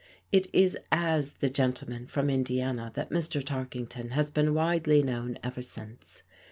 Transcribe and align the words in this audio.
It 0.31 0.47
is 0.51 0.79
as 0.91 1.33
the 1.33 1.49
Gentleman 1.51 2.07
from 2.07 2.27
Indiana 2.27 2.89
that 2.95 3.11
Mr. 3.11 3.39
Tarkington 3.45 4.09
has 4.17 4.31
been 4.31 4.55
widely 4.55 5.03
known 5.03 5.37
ever 5.43 5.61
since. 5.61 6.23